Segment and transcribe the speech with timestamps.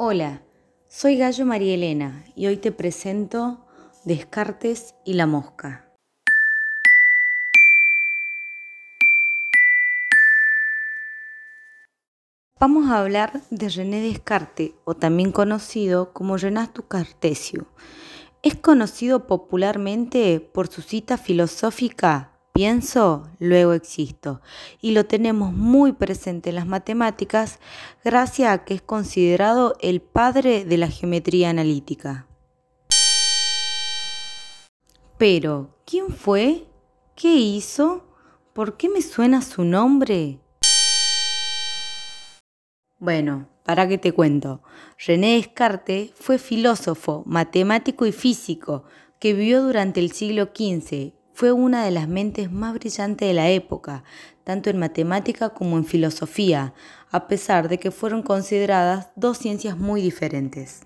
[0.00, 0.42] Hola,
[0.86, 3.58] soy Gallo María Elena y hoy te presento
[4.04, 5.84] Descartes y la mosca.
[12.60, 17.66] Vamos a hablar de René Descartes, o también conocido como Renato Cartesio.
[18.44, 24.40] Es conocido popularmente por su cita filosófica pienso, luego existo.
[24.80, 27.60] Y lo tenemos muy presente en las matemáticas
[28.04, 32.26] gracias a que es considerado el padre de la geometría analítica.
[35.18, 36.64] Pero, ¿quién fue?
[37.14, 38.02] ¿Qué hizo?
[38.54, 40.40] ¿Por qué me suena su nombre?
[42.98, 44.64] Bueno, para qué te cuento.
[45.06, 48.82] René Descartes fue filósofo, matemático y físico
[49.20, 53.48] que vivió durante el siglo XV fue una de las mentes más brillantes de la
[53.48, 54.02] época,
[54.42, 56.74] tanto en matemática como en filosofía,
[57.12, 60.80] a pesar de que fueron consideradas dos ciencias muy diferentes.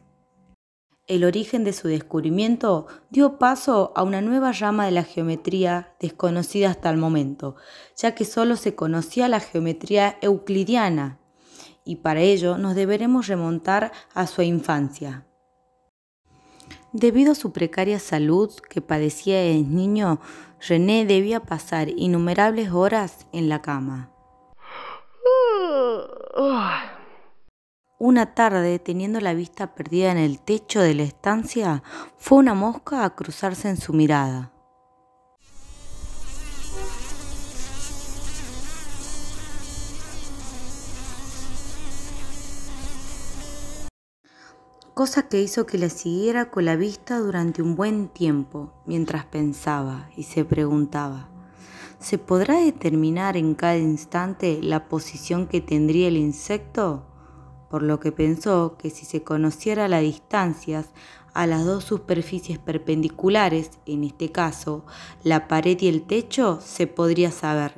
[1.06, 6.68] El origen de su descubrimiento dio paso a una nueva rama de la geometría desconocida
[6.68, 7.56] hasta el momento,
[7.96, 11.18] ya que solo se conocía la geometría euclidiana,
[11.82, 15.26] y para ello nos deberemos remontar a su infancia.
[16.92, 20.20] Debido a su precaria salud que padecía desde niño,
[20.60, 24.10] René debía pasar innumerables horas en la cama.
[27.98, 31.82] Una tarde, teniendo la vista perdida en el techo de la estancia,
[32.18, 34.52] fue una mosca a cruzarse en su mirada.
[45.02, 50.08] Cosa que hizo que la siguiera con la vista durante un buen tiempo, mientras pensaba
[50.16, 51.28] y se preguntaba,
[51.98, 57.04] ¿se podrá determinar en cada instante la posición que tendría el insecto?
[57.68, 60.90] Por lo que pensó que si se conociera las distancias
[61.34, 64.84] a las dos superficies perpendiculares, en este caso
[65.24, 67.74] la pared y el techo, se podría saber.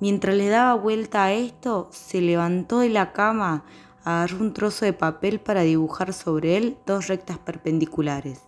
[0.00, 3.64] Mientras le daba vuelta a esto, se levantó de la cama,
[4.06, 8.40] agarró un trozo de papel para dibujar sobre él dos rectas perpendiculares.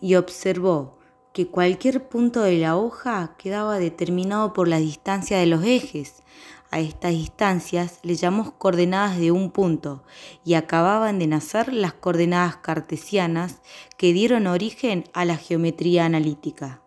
[0.00, 0.96] Y observó
[1.32, 6.22] que cualquier punto de la hoja quedaba determinado por la distancia de los ejes.
[6.70, 10.04] A estas distancias le llamamos coordenadas de un punto
[10.44, 13.60] y acababan de nacer las coordenadas cartesianas
[13.96, 16.82] que dieron origen a la geometría analítica.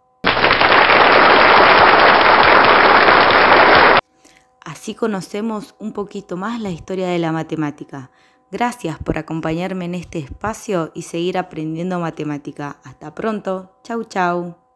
[4.71, 8.09] Así conocemos un poquito más la historia de la matemática.
[8.51, 12.79] Gracias por acompañarme en este espacio y seguir aprendiendo matemática.
[12.85, 13.75] Hasta pronto.
[13.83, 14.70] Chau, chau.